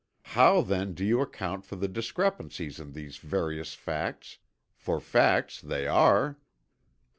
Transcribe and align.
How 0.33 0.61
then 0.63 0.95
do 0.95 1.05
you 1.05 1.21
account 1.21 1.63
for 1.63 1.75
the 1.75 1.87
discrepancies 1.87 2.79
in 2.79 2.93
these 2.93 3.17
various 3.17 3.75
facts, 3.75 4.39
for 4.73 4.99
facts 4.99 5.61
they 5.61 5.85
are?" 5.85 6.39